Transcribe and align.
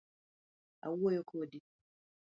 Awuoyo 0.85 1.21
kodi. 1.29 1.59